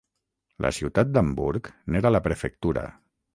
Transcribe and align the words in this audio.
La 0.65 0.71
ciutat 0.77 1.11
d'Hamburg 1.17 1.69
n'era 1.97 2.13
la 2.17 2.23
prefectura. 2.29 2.87